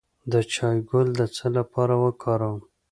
[0.31, 2.59] د چای ګل د څه لپاره وکاروم؟